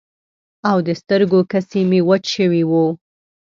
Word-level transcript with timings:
او 0.69 0.77
د 0.87 0.89
سترګو 1.01 1.39
کسی 1.51 1.79
مې 1.89 1.99
وچ 2.09 2.23
شوي 2.35 2.63
وو. 2.69 2.85